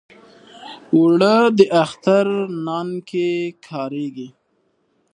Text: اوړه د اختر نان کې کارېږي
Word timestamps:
اوړه 0.95 1.35
د 1.57 1.59
اختر 1.83 2.27
نان 2.65 2.89
کې 3.09 3.27
کارېږي 3.67 4.27